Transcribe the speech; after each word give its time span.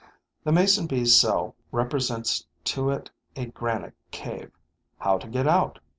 The 0.45 0.51
Mason 0.51 0.87
bee's 0.87 1.15
cell 1.15 1.53
represents 1.71 2.47
to 2.63 2.89
it 2.89 3.11
a 3.35 3.45
granite 3.45 3.93
cave. 4.09 4.49
How 4.97 5.19
to 5.19 5.27
get 5.27 5.45
out? 5.47 5.77